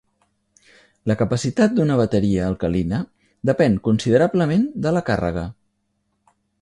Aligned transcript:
La 1.11 1.15
capacitat 1.17 1.75
d'una 1.79 1.97
bateria 1.99 2.47
alcalina 2.53 3.01
depèn 3.51 3.77
considerablement 3.89 4.65
de 4.87 4.95
la 4.97 5.05
càrrega. 5.11 5.45